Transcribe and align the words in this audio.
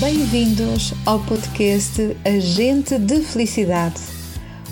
Bem-vindos 0.00 0.94
ao 1.04 1.18
podcast 1.18 2.16
Agente 2.24 2.96
de 3.00 3.20
Felicidade. 3.20 4.00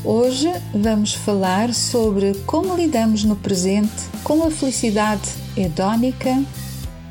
Hoje 0.05 0.49
vamos 0.73 1.15
falar 1.15 1.75
sobre 1.75 2.33
como 2.47 2.77
lidamos 2.77 3.25
no 3.25 3.35
presente 3.35 3.91
com 4.23 4.45
a 4.45 4.53
felicidade 4.53 5.29
hedónica 5.57 6.41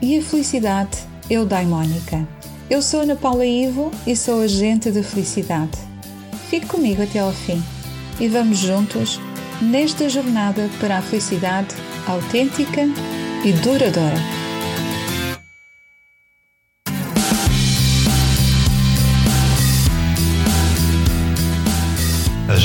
e 0.02 0.17
a 0.17 0.21
felicidade 0.21 0.98
eudaimónica. 1.30 2.25
Eu 2.70 2.81
sou 2.81 3.02
Ana 3.02 3.17
Paula 3.17 3.45
Ivo 3.45 3.91
e 4.07 4.16
sou 4.16 4.41
agente 4.41 4.89
de 4.91 5.04
felicidade. 5.04 5.77
Fique 6.50 6.68
comigo 6.68 7.04
até 7.04 7.20
ao 7.20 7.34
fim 7.34 7.61
e 8.18 8.29
vamos 8.29 8.59
juntos 8.59 9.20
nesta 9.61 10.07
jornada 10.07 10.70
para 10.79 10.99
a 10.99 11.02
felicidade 11.02 11.76
autêntica 12.07 12.88
e 13.43 13.52
duradoura. 13.62 14.45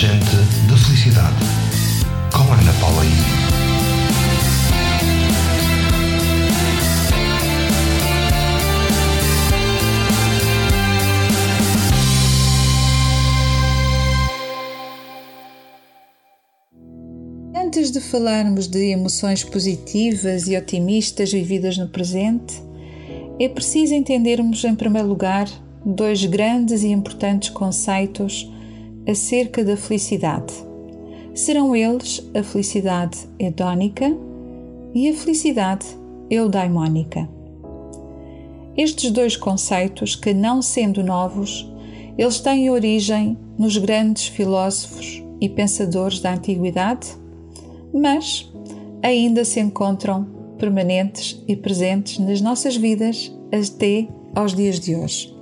Agente 0.03 0.25
de 0.67 0.77
Felicidade, 0.83 1.37
com 2.33 2.51
Ana 2.51 2.73
Paula 2.81 3.05
I. 3.05 3.09
Antes 17.55 17.91
de 17.91 18.01
falarmos 18.01 18.67
de 18.67 18.93
emoções 18.93 19.45
positivas 19.45 20.49
e 20.49 20.57
otimistas 20.57 21.31
vividas 21.31 21.77
no 21.77 21.89
presente, 21.89 22.55
é 23.39 23.51
preciso 23.51 23.93
entendermos, 23.93 24.65
em 24.65 24.75
primeiro 24.75 25.09
lugar, 25.09 25.47
dois 25.85 26.25
grandes 26.25 26.83
e 26.85 26.89
importantes 26.89 27.51
conceitos 27.51 28.51
acerca 29.09 29.65
da 29.65 29.77
felicidade. 29.77 30.53
Serão 31.35 31.75
eles 31.75 32.29
a 32.35 32.43
felicidade 32.43 33.19
hedónica 33.39 34.13
e 34.95 35.09
a 35.09 35.15
felicidade 35.15 35.87
eudaimónica. 36.29 37.29
Estes 38.77 39.11
dois 39.11 39.37
conceitos, 39.37 40.15
que 40.15 40.33
não 40.33 40.63
sendo 40.63 41.03
novos, 41.03 41.71
eles 42.17 42.41
têm 42.41 42.71
origem 42.71 43.37
nos 43.59 43.77
grandes 43.77 44.27
filósofos 44.27 45.23
e 45.41 45.49
pensadores 45.49 46.21
da 46.21 46.35
antiguidade, 46.35 47.09
mas 47.93 48.51
ainda 49.03 49.45
se 49.45 49.61
encontram 49.61 50.27
permanentes 50.59 51.43
e 51.49 51.57
presentes 51.57 52.19
nas 52.19 52.41
nossas 52.41 52.77
vidas 52.77 53.35
até 53.53 54.09
aos 54.35 54.55
dias 54.55 54.79
de 54.79 54.95
hoje. 54.95 55.40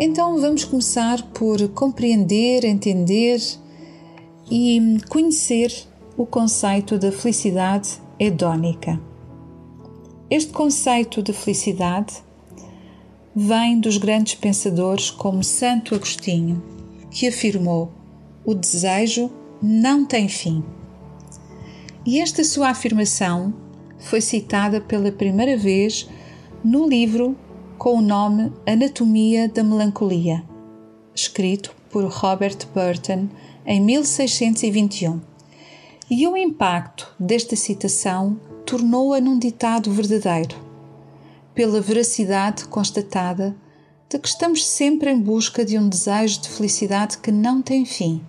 Então 0.00 0.40
vamos 0.40 0.62
começar 0.62 1.20
por 1.32 1.68
compreender, 1.70 2.64
entender 2.64 3.42
e 4.48 4.98
conhecer 5.08 5.74
o 6.16 6.24
conceito 6.24 6.96
da 6.96 7.10
felicidade 7.10 8.00
hedónica. 8.16 9.00
Este 10.30 10.52
conceito 10.52 11.20
de 11.20 11.32
felicidade 11.32 12.14
vem 13.34 13.80
dos 13.80 13.96
grandes 13.96 14.36
pensadores 14.36 15.10
como 15.10 15.42
Santo 15.42 15.96
Agostinho, 15.96 16.62
que 17.10 17.26
afirmou: 17.26 17.90
o 18.44 18.54
desejo 18.54 19.28
não 19.60 20.04
tem 20.04 20.28
fim. 20.28 20.62
E 22.06 22.20
esta 22.20 22.44
sua 22.44 22.68
afirmação 22.68 23.52
foi 23.98 24.20
citada 24.20 24.80
pela 24.80 25.10
primeira 25.10 25.56
vez 25.56 26.08
no 26.62 26.88
livro 26.88 27.36
com 27.78 27.96
o 27.96 28.02
nome 28.02 28.52
Anatomia 28.66 29.48
da 29.48 29.62
Melancolia, 29.62 30.42
escrito 31.14 31.72
por 31.88 32.04
Robert 32.06 32.58
Burton 32.74 33.28
em 33.64 33.80
1621. 33.80 35.20
E 36.10 36.26
o 36.26 36.36
impacto 36.36 37.14
desta 37.20 37.54
citação 37.54 38.36
tornou-a 38.66 39.20
num 39.20 39.38
ditado 39.38 39.92
verdadeiro, 39.92 40.56
pela 41.54 41.80
veracidade 41.80 42.64
constatada 42.64 43.54
de 44.08 44.18
que 44.18 44.26
estamos 44.26 44.66
sempre 44.66 45.12
em 45.12 45.20
busca 45.20 45.64
de 45.64 45.78
um 45.78 45.88
desejo 45.88 46.40
de 46.40 46.48
felicidade 46.48 47.18
que 47.18 47.30
não 47.30 47.62
tem 47.62 47.84
fim, 47.84 48.20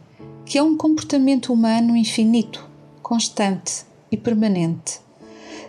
que 0.45 0.59
é 0.59 0.63
um 0.63 0.77
comportamento 0.77 1.51
humano 1.51 1.97
infinito, 1.97 2.69
constante 3.01 3.83
e 4.11 4.17
permanente, 4.17 4.99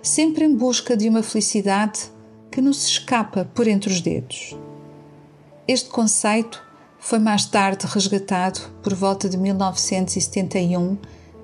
sempre 0.02 0.44
em 0.44 0.54
busca 0.54 0.94
de 0.94 1.08
uma 1.08 1.22
felicidade 1.22 2.10
que 2.50 2.60
nos 2.60 2.84
escapa 2.86 3.44
por 3.54 3.68
entre 3.68 3.90
os 3.92 4.00
dedos. 4.00 4.56
Este 5.66 5.88
conceito 5.88 6.62
foi 6.98 7.18
mais 7.18 7.46
tarde 7.46 7.86
resgatado 7.86 8.60
por 8.82 8.94
volta 8.94 9.28
de 9.28 9.36
1971 9.36 10.98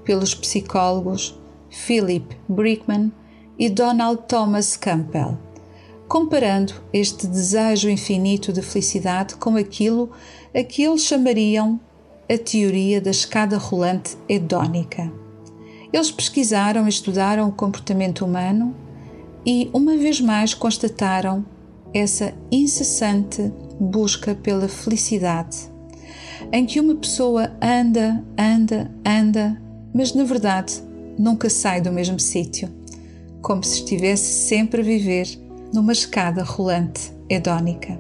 pelos 0.05 0.35
psicólogos 0.35 1.39
Philip 1.71 2.37
Brickman 2.49 3.13
e 3.59 3.71
Donald 3.71 4.23
Thomas 4.29 4.77
Campbell, 4.77 5.39
comparando 6.09 6.75
este 6.93 7.27
desejo 7.27 7.89
infinito 7.89 8.53
de 8.53 8.63
felicidade 8.63 9.37
com 9.37 9.57
aquilo 9.57 10.11
a 10.55 10.63
que 10.63 10.83
eles 10.83 11.03
chamariam 11.03 11.81
a 12.29 12.37
teoria 12.37 13.01
da 13.01 13.11
escada 13.11 13.57
rolante 13.57 14.17
hedónica. 14.29 15.13
Eles 15.93 16.11
pesquisaram 16.11 16.87
e 16.87 16.89
estudaram 16.89 17.49
o 17.49 17.53
comportamento 17.53 18.25
humano 18.25 18.75
e, 19.47 19.71
uma 19.73 19.97
vez 19.97 20.21
mais, 20.21 20.53
constataram 20.53 21.47
essa 21.95 22.35
incessante 22.51 23.53
busca 23.79 24.35
pela 24.35 24.69
felicidade, 24.69 25.57
em 26.53 26.67
que 26.67 26.81
uma 26.81 26.97
pessoa 26.97 27.53
anda, 27.63 28.25
anda, 28.37 28.91
anda, 29.07 29.63
mas 29.95 30.13
na 30.13 30.25
verdade 30.25 30.83
nunca 31.19 31.49
sai 31.49 31.81
do 31.81 31.93
mesmo 31.93 32.19
sítio, 32.19 32.69
como 33.41 33.63
se 33.63 33.79
estivesse 33.79 34.49
sempre 34.49 34.81
a 34.81 34.85
viver 34.85 35.29
numa 35.73 35.93
escada 35.93 36.43
rolante 36.43 37.13
hedónica. 37.29 37.99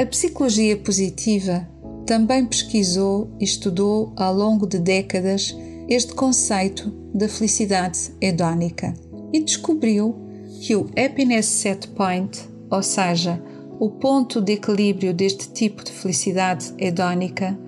A 0.00 0.06
psicologia 0.06 0.76
positiva 0.76 1.68
também 2.06 2.46
pesquisou 2.46 3.28
e 3.40 3.44
estudou 3.44 4.12
ao 4.16 4.32
longo 4.32 4.66
de 4.66 4.78
décadas 4.78 5.54
este 5.88 6.14
conceito 6.14 6.90
da 7.12 7.28
felicidade 7.28 8.12
hedónica 8.20 8.94
e 9.32 9.42
descobriu 9.42 10.27
que 10.60 10.74
o 10.74 10.88
happiness 10.96 11.46
set 11.46 11.88
point, 11.88 12.40
ou 12.70 12.82
seja, 12.82 13.42
o 13.78 13.90
ponto 13.90 14.40
de 14.40 14.54
equilíbrio 14.54 15.14
deste 15.14 15.50
tipo 15.50 15.84
de 15.84 15.92
felicidade 15.92 16.74
hedónica, 16.78 17.58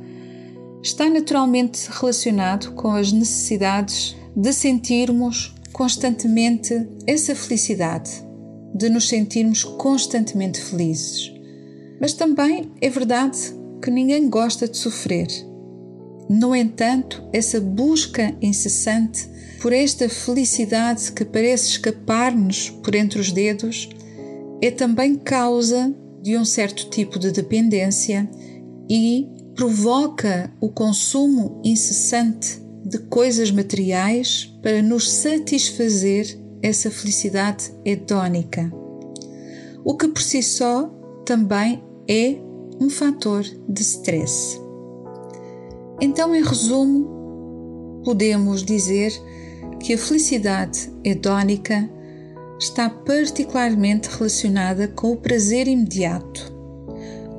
está 0.83 1.09
naturalmente 1.09 1.89
relacionado 1.91 2.73
com 2.73 2.91
as 2.91 3.13
necessidades 3.13 4.17
de 4.35 4.53
sentirmos 4.53 5.55
constantemente 5.73 6.89
essa 7.07 7.35
felicidade, 7.35 8.11
de 8.75 8.89
nos 8.89 9.09
sentirmos 9.09 9.63
constantemente 9.63 10.61
felizes. 10.61 11.33
Mas 12.01 12.15
também 12.15 12.73
é 12.81 12.89
verdade 12.89 13.39
que 13.83 13.91
ninguém 13.91 14.29
gosta 14.29 14.67
de 14.67 14.77
sofrer. 14.77 15.29
No 16.29 16.55
entanto, 16.55 17.23
essa 17.33 17.61
busca 17.61 18.35
incessante 18.41 19.29
por 19.61 19.75
esta 19.75 20.09
felicidade 20.09 21.13
que 21.13 21.25
parece 21.25 21.69
escapar-nos 21.69 22.71
por 22.71 22.95
entre 22.95 23.21
os 23.21 23.31
dedos, 23.31 23.91
é 24.63 24.71
também 24.71 25.15
causa 25.15 25.95
de 26.23 26.37
um 26.37 26.45
certo 26.47 26.89
tipo 26.89 27.19
de 27.19 27.31
dependência 27.31 28.29
e 28.89 29.29
provoca 29.55 30.51
o 30.61 30.71
consumo 30.71 31.61
incessante 31.63 32.59
de 32.85 32.99
coisas 32.99 33.51
materiais 33.51 34.51
para 34.63 34.81
nos 34.81 35.11
satisfazer 35.11 36.39
essa 36.63 36.91
felicidade 36.91 37.71
hedónica, 37.85 38.73
o 39.85 39.95
que 39.95 40.09
por 40.09 40.23
si 40.23 40.43
só 40.43 40.89
também 41.27 41.83
é 42.09 42.37
um 42.81 42.89
fator 42.89 43.45
de 43.69 43.83
stress. 43.83 44.59
Então, 46.01 46.35
em 46.35 46.43
resumo, 46.43 48.03
podemos 48.05 48.65
dizer 48.65 49.13
que 49.81 49.95
a 49.95 49.99
felicidade 49.99 50.93
hedónica 51.03 51.89
está 52.61 52.91
particularmente 52.91 54.11
relacionada 54.11 54.87
com 54.87 55.13
o 55.13 55.17
prazer 55.17 55.67
imediato, 55.67 56.53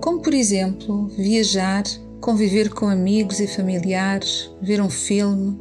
como 0.02 0.20
por 0.20 0.34
exemplo 0.34 1.08
viajar, 1.10 1.84
conviver 2.20 2.70
com 2.70 2.88
amigos 2.88 3.40
e 3.40 3.48
familiares, 3.48 4.50
ver 4.60 4.82
um 4.82 4.90
filme, 4.90 5.56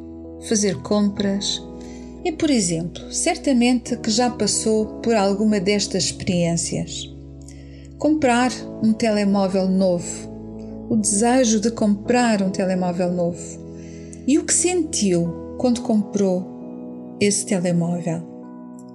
fazer 0.49 0.77
compras. 0.77 1.63
E 2.25 2.33
por 2.33 2.51
exemplo, 2.51 3.13
certamente 3.13 3.97
que 3.99 4.11
já 4.11 4.31
passou 4.31 4.87
por 5.01 5.15
alguma 5.15 5.61
destas 5.61 6.05
experiências. 6.05 7.15
Comprar 7.99 8.51
um 8.83 8.95
telemóvel 8.95 9.69
novo, 9.69 10.31
o 10.89 10.97
desejo 10.97 11.61
de 11.61 11.71
comprar 11.71 12.41
um 12.41 12.51
telemóvel 12.51 13.13
novo. 13.13 13.61
E 14.27 14.39
o 14.39 14.45
que 14.45 14.55
sentiu 14.55 15.57
quando 15.59 15.83
comprou 15.83 16.50
esse 17.21 17.47
telemóvel. 17.47 18.29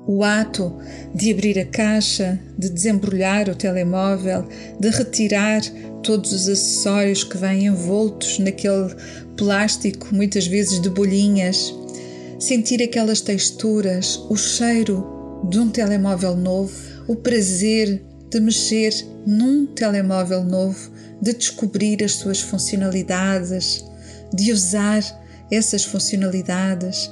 O 0.07 0.23
ato 0.23 0.75
de 1.13 1.31
abrir 1.31 1.57
a 1.57 1.65
caixa, 1.65 2.39
de 2.57 2.69
desembrulhar 2.69 3.49
o 3.49 3.55
telemóvel, 3.55 4.47
de 4.79 4.89
retirar 4.89 5.61
todos 6.03 6.31
os 6.31 6.47
acessórios 6.47 7.23
que 7.23 7.37
vêm 7.37 7.65
envoltos 7.65 8.37
naquele 8.37 8.93
plástico, 9.35 10.13
muitas 10.13 10.45
vezes 10.45 10.79
de 10.79 10.89
bolhinhas, 10.89 11.73
sentir 12.39 12.83
aquelas 12.83 13.21
texturas, 13.21 14.17
o 14.29 14.35
cheiro 14.35 15.41
de 15.49 15.59
um 15.59 15.69
telemóvel 15.69 16.35
novo, 16.35 16.73
o 17.07 17.15
prazer 17.15 18.03
de 18.29 18.39
mexer 18.39 18.93
num 19.25 19.65
telemóvel 19.65 20.43
novo, 20.43 20.91
de 21.21 21.33
descobrir 21.33 22.03
as 22.03 22.13
suas 22.13 22.39
funcionalidades, 22.39 23.83
de 24.33 24.51
usar 24.51 25.01
essas 25.51 25.83
funcionalidades 25.83 27.09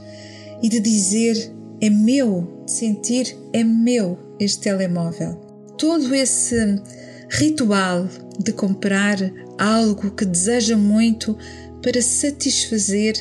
e 0.64 0.70
de 0.70 0.80
dizer 0.80 1.54
é 1.82 1.90
meu, 1.90 2.64
de 2.66 2.72
sentir 2.72 3.38
é 3.52 3.62
meu 3.62 4.18
este 4.40 4.62
telemóvel. 4.62 5.34
Todo 5.78 6.16
esse 6.16 6.82
ritual 7.30 8.08
de 8.40 8.54
comprar 8.54 9.18
algo 9.60 10.12
que 10.12 10.24
deseja 10.24 10.78
muito 10.78 11.38
para 11.82 12.02
satisfazer 12.02 13.16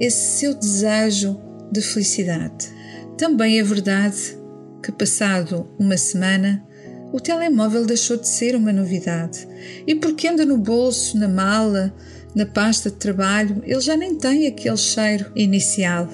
esse 0.00 0.38
seu 0.38 0.54
desejo 0.54 1.40
de 1.70 1.80
felicidade. 1.80 2.68
Também 3.16 3.60
é 3.60 3.62
verdade 3.62 4.36
que, 4.82 4.90
passado 4.90 5.70
uma 5.78 5.96
semana, 5.96 6.66
o 7.12 7.20
telemóvel 7.20 7.86
deixou 7.86 8.16
de 8.16 8.26
ser 8.26 8.56
uma 8.56 8.72
novidade 8.72 9.46
e, 9.86 9.94
porque 9.94 10.26
anda 10.26 10.44
no 10.44 10.58
bolso, 10.58 11.16
na 11.16 11.28
mala, 11.28 11.94
na 12.34 12.46
pasta 12.46 12.90
de 12.90 12.96
trabalho, 12.96 13.62
ele 13.64 13.80
já 13.80 13.96
nem 13.96 14.16
tem 14.16 14.46
aquele 14.46 14.76
cheiro 14.76 15.30
inicial 15.36 16.08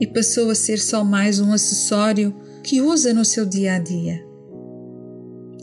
e 0.00 0.06
passou 0.06 0.50
a 0.50 0.54
ser 0.54 0.78
só 0.78 1.04
mais 1.04 1.40
um 1.40 1.52
acessório 1.52 2.34
que 2.62 2.80
usa 2.80 3.12
no 3.12 3.24
seu 3.24 3.46
dia 3.46 3.74
a 3.74 3.78
dia. 3.78 4.24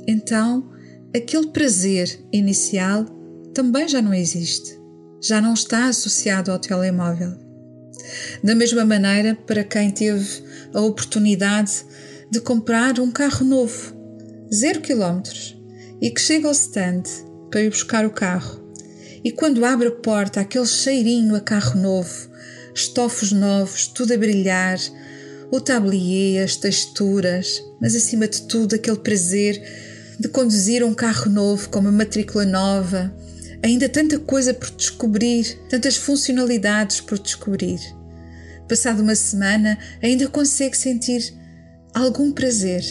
Então, 0.07 0.69
aquele 1.15 1.47
prazer 1.47 2.19
inicial 2.31 3.05
também 3.53 3.87
já 3.87 4.01
não 4.01 4.13
existe, 4.13 4.79
já 5.21 5.41
não 5.41 5.53
está 5.53 5.87
associado 5.87 6.51
ao 6.51 6.59
telemóvel. 6.59 7.33
Da 8.43 8.55
mesma 8.55 8.85
maneira, 8.85 9.35
para 9.35 9.63
quem 9.63 9.91
teve 9.91 10.43
a 10.73 10.81
oportunidade 10.81 11.85
de 12.29 12.39
comprar 12.39 12.99
um 12.99 13.11
carro 13.11 13.45
novo, 13.45 13.93
zero 14.53 14.81
quilómetros, 14.81 15.57
e 16.01 16.09
que 16.09 16.21
chega 16.21 16.47
ao 16.47 16.53
stand 16.53 17.03
para 17.49 17.61
ir 17.61 17.69
buscar 17.69 18.05
o 18.05 18.11
carro, 18.11 18.61
e 19.23 19.31
quando 19.31 19.63
abre 19.63 19.87
a 19.87 19.91
porta, 19.91 20.41
aquele 20.41 20.65
cheirinho 20.65 21.35
a 21.35 21.41
carro 21.41 21.79
novo, 21.79 22.30
estofos 22.73 23.31
novos, 23.31 23.87
tudo 23.87 24.13
a 24.13 24.17
brilhar, 24.17 24.79
o 25.51 25.59
tablier, 25.59 26.43
as 26.43 26.55
texturas, 26.55 27.61
mas 27.79 27.95
acima 27.95 28.27
de 28.27 28.43
tudo 28.43 28.75
aquele 28.75 28.97
prazer 28.97 29.61
de 30.19 30.27
conduzir 30.29 30.83
um 30.83 30.93
carro 30.93 31.29
novo 31.29 31.69
com 31.69 31.79
uma 31.79 31.91
matrícula 31.91 32.45
nova, 32.45 33.13
ainda 33.63 33.89
tanta 33.89 34.17
coisa 34.19 34.53
por 34.53 34.69
descobrir, 34.71 35.59
tantas 35.69 35.97
funcionalidades 35.97 37.01
por 37.01 37.19
descobrir. 37.19 37.79
Passado 38.67 39.01
uma 39.01 39.15
semana, 39.15 39.77
ainda 40.01 40.27
consegue 40.27 40.77
sentir 40.77 41.33
algum 41.93 42.31
prazer, 42.31 42.83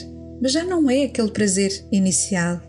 mas 0.43 0.53
já 0.53 0.65
não 0.65 0.91
é 0.91 1.05
aquele 1.05 1.31
prazer 1.31 1.87
inicial. 1.91 2.61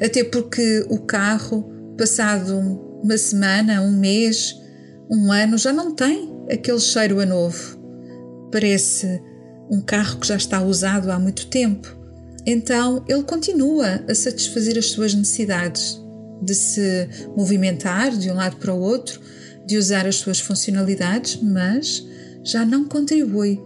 Até 0.00 0.24
porque 0.24 0.86
o 0.88 0.98
carro, 0.98 1.70
passado 1.98 2.58
uma 3.02 3.18
semana, 3.18 3.82
um 3.82 3.92
mês, 3.92 4.56
um 5.10 5.32
ano, 5.32 5.56
já 5.56 5.72
não 5.72 5.94
tem 5.94 6.30
aquele 6.50 6.80
cheiro 6.80 7.20
a 7.20 7.26
novo. 7.26 7.78
Parece 8.52 9.20
um 9.70 9.80
carro 9.80 10.18
que 10.18 10.26
já 10.26 10.36
está 10.36 10.62
usado 10.62 11.10
há 11.10 11.18
muito 11.18 11.46
tempo. 11.46 11.96
Então 12.46 13.04
ele 13.08 13.22
continua 13.22 14.04
a 14.08 14.14
satisfazer 14.14 14.78
as 14.78 14.86
suas 14.86 15.14
necessidades 15.14 16.00
de 16.42 16.54
se 16.54 17.08
movimentar 17.36 18.10
de 18.10 18.30
um 18.30 18.34
lado 18.34 18.56
para 18.56 18.72
o 18.72 18.80
outro, 18.80 19.20
de 19.66 19.76
usar 19.76 20.06
as 20.06 20.16
suas 20.16 20.40
funcionalidades, 20.40 21.40
mas 21.42 22.06
já 22.42 22.64
não 22.64 22.84
contribui 22.84 23.60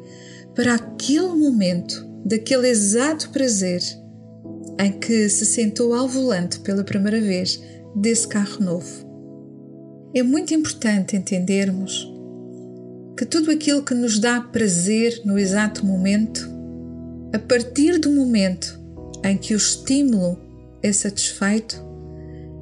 para 0.55 0.75
aquele 0.75 1.29
momento, 1.29 2.05
daquele 2.25 2.69
exato 2.69 3.31
prazer 3.31 3.83
em 4.81 4.93
que 4.93 5.29
se 5.29 5.47
sentou 5.47 5.95
ao 5.95 6.09
volante 6.09 6.59
pela 6.61 6.83
primeira 6.83 7.21
vez 7.21 7.63
desse 7.95 8.27
carro 8.27 8.65
novo. 8.65 9.12
É 10.15 10.23
muito 10.23 10.53
importante 10.53 11.17
entendermos 11.17 12.13
que 13.17 13.25
tudo 13.25 13.51
aquilo 13.51 13.83
que 13.83 13.95
nos 13.95 14.19
dá 14.19 14.41
prazer 14.41 15.23
no 15.25 15.39
exato 15.39 15.87
momento 15.87 16.51
a 17.33 17.39
partir 17.39 17.99
do 17.99 18.11
momento 18.11 18.79
em 19.25 19.39
que 19.39 19.55
o 19.55 19.57
estímulo 19.57 20.39
é 20.83 20.93
satisfeito, 20.93 21.83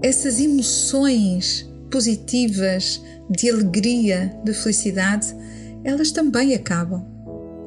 essas 0.00 0.38
emoções 0.38 1.68
positivas 1.90 3.02
de 3.28 3.50
alegria, 3.50 4.32
de 4.44 4.52
felicidade, 4.52 5.34
elas 5.82 6.12
também 6.12 6.54
acabam. 6.54 7.04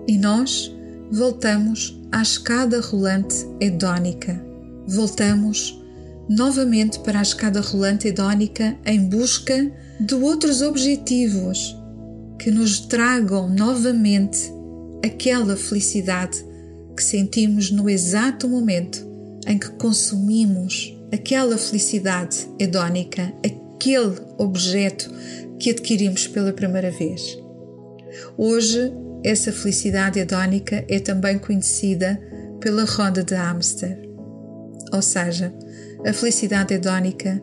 E 0.07 0.17
nós 0.17 0.73
voltamos 1.11 2.01
à 2.09 2.21
escada 2.21 2.79
rolante 2.79 3.35
hedónica. 3.59 4.41
Voltamos 4.87 5.82
novamente 6.35 6.99
para 6.99 7.19
a 7.19 7.21
escada 7.21 7.61
rolante 7.61 8.07
hedónica 8.07 8.75
em 8.85 9.07
busca 9.07 9.71
de 9.99 10.15
outros 10.15 10.61
objetivos 10.61 11.77
que 12.39 12.49
nos 12.49 12.79
tragam 12.79 13.47
novamente 13.49 14.51
aquela 15.05 15.55
felicidade 15.55 16.43
que 16.95 17.03
sentimos 17.03 17.69
no 17.69 17.89
exato 17.89 18.47
momento 18.47 19.05
em 19.45 19.57
que 19.57 19.69
consumimos 19.71 20.97
aquela 21.11 21.57
felicidade 21.57 22.47
hedónica, 22.59 23.31
aquele 23.45 24.15
objeto 24.37 25.11
que 25.59 25.69
adquirimos 25.69 26.27
pela 26.27 26.51
primeira 26.51 26.89
vez. 26.89 27.37
Hoje, 28.37 28.91
essa 29.23 29.51
felicidade 29.51 30.19
hedónica 30.19 30.83
é 30.89 30.99
também 30.99 31.37
conhecida 31.37 32.19
pela 32.59 32.85
roda 32.85 33.23
de 33.23 33.35
Amster. 33.35 33.99
Ou 34.91 35.01
seja, 35.01 35.53
a 36.05 36.11
felicidade 36.11 36.73
hedónica 36.73 37.41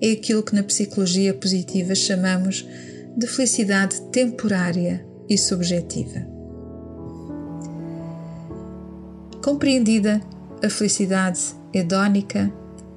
é 0.00 0.12
aquilo 0.12 0.42
que 0.42 0.54
na 0.54 0.62
psicologia 0.62 1.32
positiva 1.32 1.94
chamamos 1.94 2.66
de 3.16 3.26
felicidade 3.26 4.00
temporária 4.10 5.06
e 5.28 5.38
subjetiva. 5.38 6.26
Compreendida 9.42 10.20
a 10.62 10.68
felicidade 10.68 11.40
hedónica, 11.72 12.52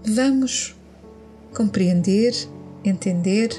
vamos 0.05 0.75
compreender, 1.53 2.33
entender 2.83 3.49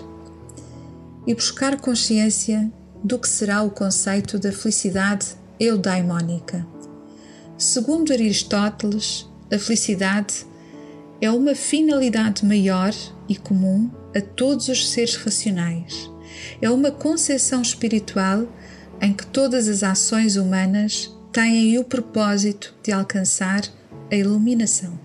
e 1.26 1.34
buscar 1.34 1.80
consciência 1.80 2.70
do 3.02 3.18
que 3.18 3.28
será 3.28 3.62
o 3.62 3.70
conceito 3.70 4.38
da 4.38 4.52
felicidade 4.52 5.28
eudaimónica. 5.58 6.66
Segundo 7.56 8.12
Aristóteles, 8.12 9.26
a 9.52 9.58
felicidade 9.58 10.44
é 11.20 11.30
uma 11.30 11.54
finalidade 11.54 12.44
maior 12.44 12.94
e 13.28 13.36
comum 13.36 13.90
a 14.14 14.20
todos 14.20 14.68
os 14.68 14.88
seres 14.90 15.16
racionais. 15.16 16.10
É 16.60 16.70
uma 16.70 16.90
concepção 16.90 17.62
espiritual 17.62 18.46
em 19.00 19.12
que 19.12 19.26
todas 19.26 19.68
as 19.68 19.82
ações 19.82 20.36
humanas 20.36 21.14
têm 21.32 21.78
o 21.78 21.84
propósito 21.84 22.74
de 22.82 22.92
alcançar 22.92 23.62
a 24.10 24.14
iluminação. 24.14 24.98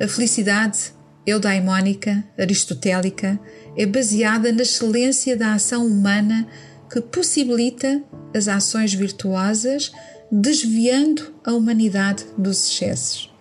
A 0.00 0.06
felicidade 0.06 0.92
eudaimónica, 1.26 2.24
aristotélica, 2.38 3.38
é 3.76 3.84
baseada 3.84 4.52
na 4.52 4.62
excelência 4.62 5.36
da 5.36 5.54
ação 5.54 5.86
humana 5.86 6.46
que 6.90 7.00
possibilita 7.00 8.02
as 8.34 8.48
ações 8.48 8.94
virtuosas, 8.94 9.92
desviando 10.30 11.34
a 11.44 11.52
humanidade 11.52 12.24
dos 12.38 12.70
excessos, 12.70 13.32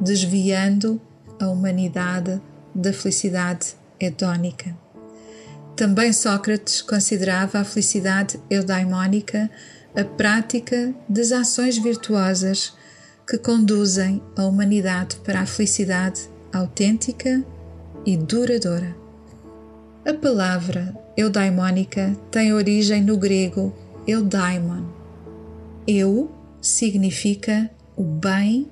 desviando 0.00 1.00
a 1.40 1.48
humanidade 1.48 2.40
da 2.74 2.92
felicidade 2.92 3.74
hedónica. 4.00 4.76
Também 5.76 6.12
Sócrates 6.12 6.82
considerava 6.82 7.60
a 7.60 7.64
felicidade 7.64 8.40
eudaimónica 8.50 9.50
a 9.96 10.04
prática 10.04 10.94
das 11.08 11.32
ações 11.32 11.78
virtuosas 11.78 12.72
que 13.26 13.36
conduzem 13.36 14.22
a 14.36 14.44
humanidade 14.44 15.16
para 15.24 15.40
a 15.40 15.46
felicidade 15.46 16.28
autêntica 16.52 17.44
e 18.06 18.16
duradoura. 18.16 18.96
A 20.06 20.14
palavra 20.14 20.94
eudaimônica 21.16 22.16
tem 22.30 22.52
origem 22.52 23.02
no 23.02 23.16
grego 23.16 23.74
eudaimon. 24.06 24.84
Eu 25.86 26.30
significa 26.60 27.68
o 27.96 28.04
bem 28.04 28.70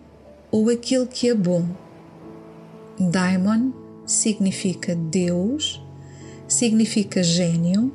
ou 0.50 0.70
aquilo 0.70 1.06
que 1.06 1.28
é 1.28 1.35
bom. 1.35 1.66
Daimon 2.99 3.73
significa 4.07 4.95
Deus, 4.95 5.83
significa 6.49 7.23
gênio 7.23 7.95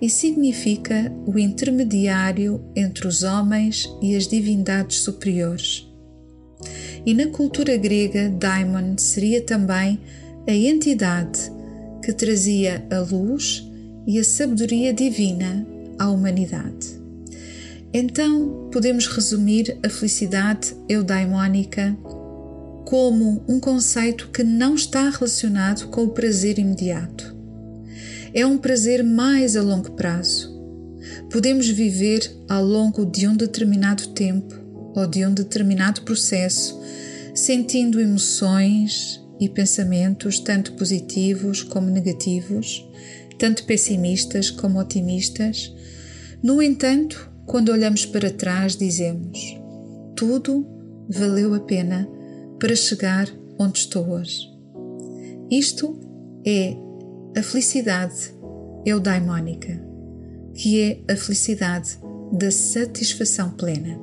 e 0.00 0.10
significa 0.10 1.12
o 1.26 1.38
intermediário 1.38 2.60
entre 2.76 3.06
os 3.06 3.22
homens 3.22 3.88
e 4.02 4.14
as 4.16 4.26
divindades 4.26 4.98
superiores. 4.98 5.88
E 7.06 7.14
na 7.14 7.26
cultura 7.28 7.76
grega, 7.76 8.28
Daimon 8.28 8.96
seria 8.98 9.42
também 9.42 10.00
a 10.46 10.52
entidade 10.52 11.40
que 12.02 12.12
trazia 12.12 12.86
a 12.90 13.00
luz 13.00 13.66
e 14.06 14.18
a 14.18 14.24
sabedoria 14.24 14.92
divina 14.92 15.66
à 15.98 16.10
humanidade. 16.10 17.02
Então, 17.92 18.68
podemos 18.72 19.06
resumir 19.06 19.78
a 19.84 19.88
felicidade 19.88 20.74
eudaimónica 20.88 21.96
como 22.84 23.44
um 23.48 23.58
conceito 23.58 24.28
que 24.28 24.44
não 24.44 24.74
está 24.74 25.08
relacionado 25.08 25.88
com 25.88 26.04
o 26.04 26.10
prazer 26.10 26.58
imediato. 26.58 27.34
É 28.32 28.44
um 28.44 28.58
prazer 28.58 29.02
mais 29.02 29.56
a 29.56 29.62
longo 29.62 29.92
prazo. 29.92 30.52
Podemos 31.30 31.68
viver 31.68 32.30
ao 32.48 32.64
longo 32.64 33.06
de 33.06 33.26
um 33.26 33.36
determinado 33.36 34.08
tempo 34.08 34.54
ou 34.94 35.06
de 35.06 35.24
um 35.24 35.32
determinado 35.32 36.02
processo, 36.02 36.80
sentindo 37.34 38.00
emoções 38.00 39.20
e 39.40 39.48
pensamentos 39.48 40.38
tanto 40.38 40.72
positivos 40.72 41.62
como 41.62 41.90
negativos, 41.90 42.86
tanto 43.38 43.64
pessimistas 43.64 44.50
como 44.50 44.78
otimistas. 44.78 45.74
No 46.42 46.62
entanto, 46.62 47.30
quando 47.46 47.72
olhamos 47.72 48.06
para 48.06 48.30
trás, 48.30 48.76
dizemos: 48.76 49.38
tudo 50.16 50.66
valeu 51.08 51.54
a 51.54 51.60
pena 51.60 52.08
para 52.64 52.74
chegar 52.74 53.28
onde 53.58 53.80
estou 53.80 54.08
hoje. 54.08 54.50
Isto 55.50 56.00
é 56.46 56.74
a 57.36 57.42
felicidade 57.42 58.34
eudaimónica, 58.86 59.78
que 60.54 60.80
é 60.80 61.12
a 61.12 61.14
felicidade 61.14 61.98
da 62.32 62.50
satisfação 62.50 63.50
plena. 63.50 64.00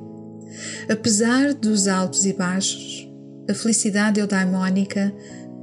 Apesar 0.88 1.54
dos 1.54 1.88
altos 1.88 2.24
e 2.24 2.32
baixos, 2.34 3.10
a 3.50 3.54
felicidade 3.54 4.20
eudaimónica 4.20 5.12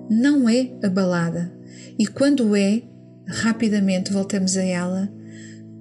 não 0.10 0.50
é 0.50 0.70
abalada 0.84 1.50
e 1.98 2.06
quando 2.06 2.54
é, 2.54 2.82
rapidamente 3.26 4.12
voltamos 4.12 4.58
a 4.58 4.64
ela 4.64 5.10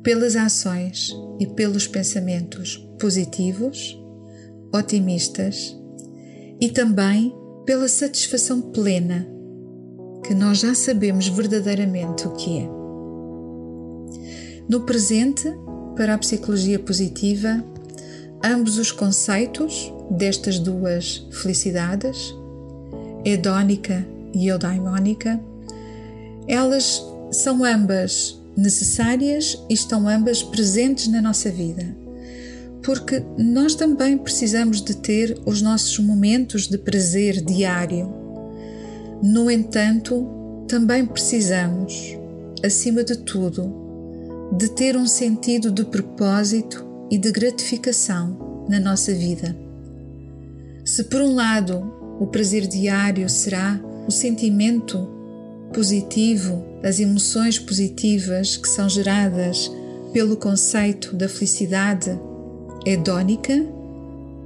pelas 0.05 0.37
ações 0.37 1.13
e 1.41 1.49
pelos 1.49 1.89
pensamentos 1.89 2.77
positivos, 2.97 4.01
otimistas 4.73 5.78
e 6.61 6.69
também 6.69 7.35
pela 7.65 7.89
satisfação 7.89 8.61
plena 8.61 9.29
que 10.25 10.35
nós 10.35 10.59
já 10.59 10.75
sabemos 10.75 11.29
verdadeiramente 11.29 12.27
o 12.27 12.33
que 12.33 12.59
é. 12.59 12.69
No 14.69 14.81
presente, 14.81 15.51
para 15.97 16.15
a 16.15 16.19
psicologia 16.19 16.79
positiva, 16.79 17.65
ambos 18.45 18.79
os 18.79 18.93
conceitos 18.93 19.93
destas 20.11 20.59
duas 20.59 21.27
felicidades, 21.31 22.35
hedónica 23.25 24.07
e 24.35 24.49
eudaimónica, 24.49 25.41
elas 26.47 27.03
são 27.31 27.65
ambas 27.65 28.41
necessárias 28.57 29.63
e 29.69 29.75
estão 29.75 30.09
ambas 30.09 30.43
presentes 30.43 31.09
na 31.09 31.23
nossa 31.23 31.51
vida 31.51 32.08
porque 32.83 33.23
nós 33.37 33.75
também 33.75 34.17
precisamos 34.17 34.81
de 34.81 34.97
ter 34.97 35.39
os 35.45 35.61
nossos 35.61 35.99
momentos 35.99 36.67
de 36.69 36.79
prazer 36.79 37.41
diário. 37.43 38.13
No 39.23 39.51
entanto, 39.51 40.65
também 40.69 41.05
precisamos, 41.05 42.17
acima 42.65 43.03
de 43.03 43.17
tudo, 43.17 43.75
de 44.57 44.69
ter 44.71 44.97
um 44.97 45.07
sentido 45.07 45.71
de 45.71 45.85
propósito 45.85 46.87
e 47.11 47.19
de 47.19 47.31
gratificação 47.33 48.67
na 48.69 48.79
nossa 48.79 49.13
vida. 49.13 49.57
Se 50.85 51.05
por 51.05 51.21
um 51.21 51.35
lado 51.35 51.93
o 52.21 52.27
prazer 52.27 52.67
diário 52.67 53.29
será 53.29 53.81
o 54.07 54.11
sentimento 54.11 55.09
positivo, 55.73 56.65
as 56.83 56.99
emoções 56.99 57.59
positivas 57.59 58.57
que 58.57 58.69
são 58.69 58.89
geradas 58.89 59.71
pelo 60.13 60.37
conceito 60.37 61.15
da 61.15 61.29
felicidade 61.29 62.19
hedónica. 62.89 63.55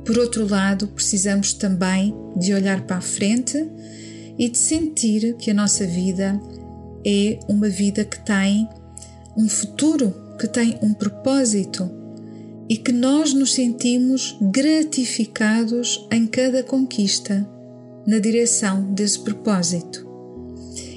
Por 0.05 0.19
outro 0.19 0.49
lado, 0.49 0.89
precisamos 0.89 1.53
também 1.53 2.15
de 2.37 2.53
olhar 2.53 2.83
para 2.83 2.97
a 2.97 3.01
frente 3.01 3.69
e 4.39 4.49
de 4.49 4.59
sentir 4.59 5.37
que 5.37 5.51
a 5.51 5.55
nossa 5.55 5.87
vida 5.87 6.41
é 7.07 7.39
uma 7.49 7.69
vida 7.69 8.05
que 8.05 8.19
tem 8.25 8.69
um 9.37 9.49
futuro, 9.49 10.13
que 10.39 10.49
tem 10.49 10.79
um 10.83 10.93
propósito 10.93 11.89
e 12.69 12.77
que 12.77 12.93
nós 12.93 13.33
nos 13.33 13.53
sentimos 13.53 14.37
gratificados 14.41 16.07
em 16.11 16.27
cada 16.27 16.63
conquista 16.63 17.49
na 18.07 18.19
direção 18.19 18.93
desse 18.93 19.21
propósito. 19.21 20.09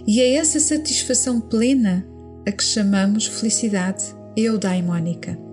E 0.07 0.21
é 0.21 0.35
essa 0.35 0.59
satisfação 0.59 1.39
plena 1.39 2.05
a 2.47 2.51
que 2.51 2.63
chamamos 2.63 3.25
felicidade 3.25 4.03
eudaimónica. 4.37 5.44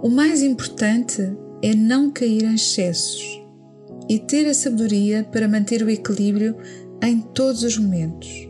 O 0.00 0.08
mais 0.08 0.42
importante 0.42 1.20
é 1.60 1.74
não 1.74 2.08
cair 2.08 2.44
em 2.44 2.54
excessos 2.54 3.42
e 4.08 4.16
ter 4.16 4.46
a 4.46 4.54
sabedoria 4.54 5.24
para 5.24 5.48
manter 5.48 5.82
o 5.82 5.90
equilíbrio 5.90 6.56
em 7.02 7.20
todos 7.20 7.64
os 7.64 7.76
momentos. 7.76 8.48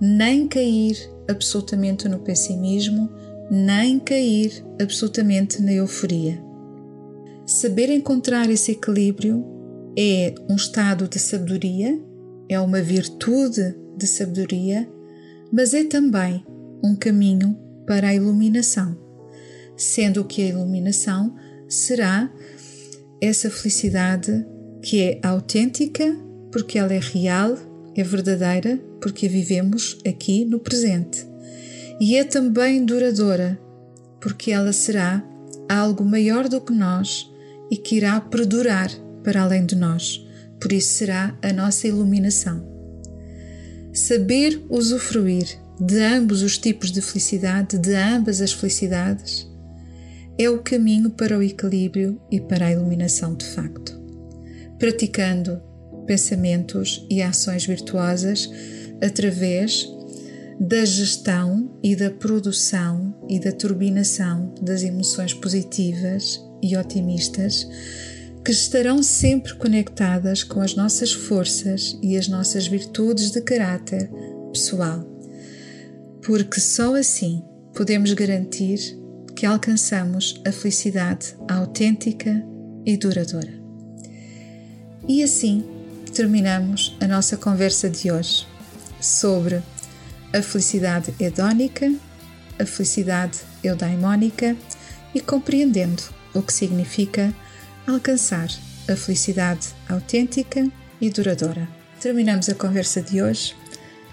Nem 0.00 0.48
cair 0.48 0.98
absolutamente 1.30 2.08
no 2.08 2.18
pessimismo, 2.18 3.08
nem 3.48 4.00
cair 4.00 4.66
absolutamente 4.82 5.62
na 5.62 5.72
euforia. 5.72 6.42
Saber 7.46 7.88
encontrar 7.90 8.50
esse 8.50 8.72
equilíbrio 8.72 9.46
é 9.96 10.34
um 10.50 10.56
estado 10.56 11.06
de 11.06 11.20
sabedoria, 11.20 11.96
é 12.48 12.58
uma 12.58 12.82
virtude 12.82 13.76
de 13.96 14.08
sabedoria, 14.08 14.90
mas 15.52 15.72
é 15.72 15.84
também 15.84 16.44
um 16.82 16.96
caminho 16.96 17.56
para 17.86 18.08
a 18.08 18.14
iluminação 18.14 19.03
sendo 19.76 20.24
que 20.24 20.42
a 20.42 20.48
iluminação 20.48 21.34
será 21.68 22.30
essa 23.20 23.50
felicidade 23.50 24.46
que 24.82 25.00
é 25.00 25.20
autêntica, 25.22 26.14
porque 26.52 26.78
ela 26.78 26.92
é 26.92 27.00
real, 27.00 27.56
é 27.96 28.02
verdadeira, 28.02 28.78
porque 29.00 29.26
a 29.26 29.30
vivemos 29.30 29.98
aqui 30.06 30.44
no 30.44 30.58
presente. 30.58 31.26
E 32.00 32.16
é 32.16 32.24
também 32.24 32.84
duradoura, 32.84 33.58
porque 34.20 34.50
ela 34.50 34.72
será 34.72 35.24
algo 35.68 36.04
maior 36.04 36.48
do 36.48 36.60
que 36.60 36.72
nós 36.72 37.30
e 37.70 37.76
que 37.76 37.96
irá 37.96 38.20
perdurar 38.20 38.90
para 39.22 39.42
além 39.42 39.64
de 39.64 39.74
nós. 39.74 40.24
Por 40.60 40.72
isso 40.72 40.88
será 40.88 41.36
a 41.42 41.52
nossa 41.52 41.88
iluminação. 41.88 42.62
Saber 43.92 44.62
usufruir 44.68 45.46
de 45.80 46.00
ambos 46.00 46.42
os 46.42 46.58
tipos 46.58 46.90
de 46.90 47.00
felicidade, 47.00 47.78
de 47.78 47.94
ambas 47.94 48.40
as 48.40 48.52
felicidades, 48.52 49.48
é 50.38 50.50
o 50.50 50.58
caminho 50.58 51.10
para 51.10 51.38
o 51.38 51.42
equilíbrio 51.42 52.20
e 52.30 52.40
para 52.40 52.66
a 52.66 52.72
iluminação 52.72 53.34
de 53.34 53.44
facto. 53.46 54.00
Praticando 54.78 55.62
pensamentos 56.06 57.06
e 57.10 57.22
ações 57.22 57.66
virtuosas 57.66 58.50
através 59.00 59.88
da 60.60 60.84
gestão 60.84 61.78
e 61.82 61.96
da 61.96 62.10
produção 62.10 63.14
e 63.28 63.38
da 63.40 63.52
turbinação 63.52 64.54
das 64.60 64.82
emoções 64.82 65.34
positivas 65.34 66.40
e 66.62 66.76
otimistas 66.76 67.68
que 68.44 68.52
estarão 68.52 69.02
sempre 69.02 69.54
conectadas 69.54 70.44
com 70.44 70.60
as 70.60 70.76
nossas 70.76 71.12
forças 71.12 71.98
e 72.02 72.16
as 72.16 72.28
nossas 72.28 72.66
virtudes 72.66 73.30
de 73.30 73.40
caráter 73.40 74.10
pessoal, 74.52 75.02
porque 76.22 76.60
só 76.60 76.94
assim 76.94 77.42
podemos 77.72 78.12
garantir 78.12 78.98
que 79.44 79.48
alcançamos 79.48 80.40
a 80.46 80.50
felicidade 80.50 81.36
autêntica 81.50 82.42
e 82.86 82.96
duradoura. 82.96 83.52
E 85.06 85.22
assim 85.22 85.62
terminamos 86.14 86.96
a 86.98 87.06
nossa 87.06 87.36
conversa 87.36 87.90
de 87.90 88.10
hoje 88.10 88.46
sobre 89.02 89.62
a 90.32 90.40
felicidade 90.40 91.14
hedónica, 91.20 91.94
a 92.58 92.64
felicidade 92.64 93.40
eudaimónica 93.62 94.56
e 95.14 95.20
compreendendo 95.20 96.02
o 96.32 96.40
que 96.40 96.50
significa 96.50 97.30
alcançar 97.86 98.48
a 98.90 98.96
felicidade 98.96 99.74
autêntica 99.90 100.66
e 101.02 101.10
duradoura. 101.10 101.68
Terminamos 102.00 102.48
a 102.48 102.54
conversa 102.54 103.02
de 103.02 103.20
hoje 103.20 103.54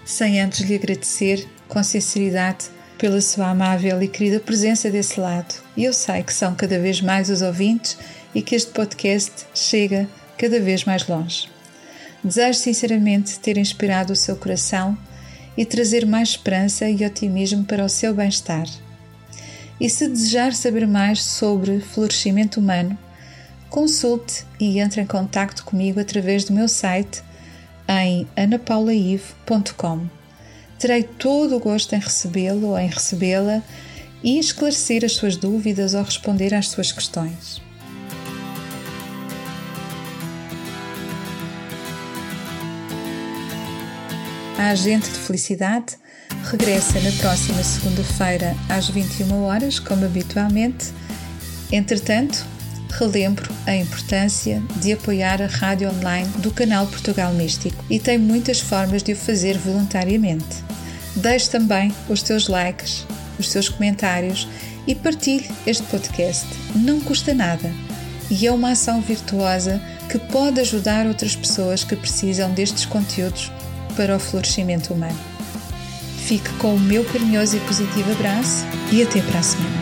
sem 0.04 0.42
antes 0.42 0.60
lhe 0.60 0.76
agradecer 0.76 1.48
com 1.70 1.82
sinceridade 1.82 2.66
pela 3.02 3.20
sua 3.20 3.50
amável 3.50 4.00
e 4.04 4.08
querida 4.08 4.40
presença 4.40 4.88
desse 4.92 5.20
lado. 5.20 5.56
E 5.76 5.86
eu 5.86 5.92
sei 5.92 6.22
que 6.22 6.32
são 6.32 6.54
cada 6.54 6.78
vez 6.78 7.02
mais 7.02 7.32
os 7.32 7.42
ouvintes 7.42 7.98
e 8.36 8.44
que 8.44 8.54
este 8.54 8.72
podcast 8.72 9.48
chega 9.56 10.08
cada 10.38 10.60
vez 10.60 10.86
mais 10.86 11.08
longe. 11.08 11.50
Desejo 12.24 12.60
sinceramente 12.60 13.40
ter 13.40 13.58
inspirado 13.58 14.14
o 14.14 14.16
seu 14.16 14.36
coração 14.36 14.96
e 15.58 15.66
trazer 15.66 16.06
mais 16.06 16.30
esperança 16.30 16.88
e 16.88 17.04
otimismo 17.04 17.66
para 17.66 17.84
o 17.84 17.90
seu 17.90 18.14
bem-estar. 18.14 18.68
E 19.80 19.90
se 19.90 20.08
desejar 20.08 20.54
saber 20.54 20.86
mais 20.86 21.24
sobre 21.24 21.80
florescimento 21.80 22.60
humano, 22.60 22.96
consulte 23.68 24.46
e 24.60 24.80
entre 24.80 25.02
em 25.02 25.08
contato 25.08 25.66
comigo 25.66 26.00
através 26.00 26.44
do 26.44 26.54
meu 26.54 26.68
site 26.68 27.24
em 27.88 28.28
anapaulaive.com. 28.38 30.21
Terei 30.82 31.04
todo 31.04 31.58
o 31.58 31.60
gosto 31.60 31.94
em 31.94 32.00
recebê-lo 32.00 32.70
ou 32.70 32.80
em 32.80 32.88
recebê-la 32.88 33.62
e 34.24 34.40
esclarecer 34.40 35.06
as 35.06 35.12
suas 35.12 35.38
dúvidas 35.38 35.94
ou 35.94 36.02
responder 36.02 36.56
às 36.56 36.70
suas 36.70 36.92
questões. 36.92 37.62
A 44.58 44.70
Agente 44.70 45.08
de 45.08 45.20
Felicidade 45.20 45.98
regressa 46.50 47.00
na 47.00 47.12
próxima 47.12 47.62
segunda-feira 47.64 48.56
às 48.68 48.90
21 48.90 49.44
horas, 49.44 49.78
como 49.78 50.04
habitualmente. 50.04 50.92
Entretanto, 51.72 52.44
relembro 52.90 53.54
a 53.68 53.76
importância 53.76 54.64
de 54.78 54.94
apoiar 54.94 55.44
a 55.44 55.46
rádio 55.46 55.92
online 55.92 56.28
do 56.40 56.50
canal 56.50 56.88
Portugal 56.88 57.32
Místico 57.34 57.86
e 57.88 58.00
tem 58.00 58.18
muitas 58.18 58.60
formas 58.60 59.04
de 59.04 59.14
o 59.14 59.16
fazer 59.16 59.60
voluntariamente. 59.60 60.71
Deixe 61.16 61.50
também 61.50 61.94
os 62.10 62.22
seus 62.22 62.48
likes, 62.48 63.06
os 63.38 63.50
seus 63.50 63.68
comentários 63.70 64.48
e 64.88 64.96
partilhe 64.96 65.50
este 65.66 65.84
podcast. 65.84 66.48
Não 66.76 67.00
custa 67.02 67.34
nada 67.34 67.72
e 68.30 68.48
é 68.48 68.52
uma 68.52 68.72
ação 68.72 69.02
virtuosa 69.02 69.82
que 70.10 70.18
pode 70.18 70.60
ajudar 70.60 71.06
outras 71.06 71.36
pessoas 71.36 71.84
que 71.84 71.96
precisam 71.96 72.52
destes 72.52 72.86
conteúdos 72.86 73.52
para 73.96 74.16
o 74.16 74.20
florescimento 74.20 74.94
humano. 74.94 75.20
Fique 76.26 76.50
com 76.54 76.76
o 76.76 76.80
meu 76.80 77.04
carinhoso 77.04 77.58
e 77.58 77.60
positivo 77.62 78.12
abraço 78.12 78.66
e 78.92 79.04
até 79.04 79.22
para 79.22 79.40
a 79.40 79.44
semana. 79.44 79.81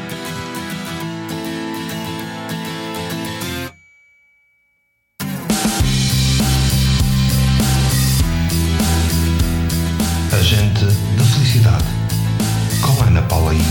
Kolena 12.82 13.22
palejí. 13.22 13.66